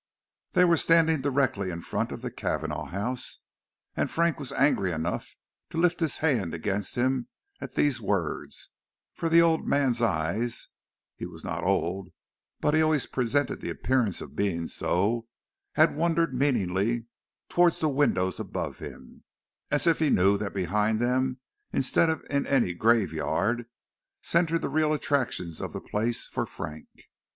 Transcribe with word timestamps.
They 0.53 0.65
were 0.65 0.77
standing 0.77 1.21
directly 1.21 1.69
in 1.69 1.81
front 1.81 2.11
of 2.11 2.23
the 2.23 2.31
Cavanagh 2.31 2.85
house 2.89 3.37
and 3.95 4.09
Frank 4.09 4.39
was 4.39 4.51
angry 4.51 4.91
enough 4.91 5.35
to 5.69 5.77
lift 5.77 5.99
his 5.99 6.17
hand 6.17 6.55
against 6.55 6.95
him 6.95 7.27
at 7.59 7.75
these 7.75 8.01
words, 8.01 8.71
for 9.13 9.29
the 9.29 9.43
old 9.43 9.67
man's 9.67 10.01
eyes 10.01 10.69
he 11.15 11.27
was 11.27 11.43
not 11.43 11.63
old 11.63 12.09
but 12.59 12.73
he 12.73 12.81
always 12.81 13.05
presented 13.05 13.61
the 13.61 13.69
appearance 13.69 14.21
of 14.21 14.35
being 14.35 14.67
so 14.67 15.27
had 15.73 15.95
wandered 15.95 16.33
meaningly 16.33 17.05
towards 17.47 17.77
the 17.77 17.87
windows 17.87 18.39
above 18.39 18.79
him, 18.79 19.23
as 19.69 19.85
if 19.85 19.99
he 19.99 20.09
knew 20.09 20.35
that 20.35 20.51
behind 20.55 20.99
them, 20.99 21.37
instead 21.71 22.09
of 22.09 22.25
in 22.27 22.47
any 22.47 22.73
graveyard, 22.73 23.67
centred 24.23 24.63
the 24.63 24.67
real 24.69 24.93
attractions 24.93 25.61
of 25.61 25.73
the 25.73 25.79
place 25.79 26.25
for 26.25 26.47
Frank. 26.47 26.87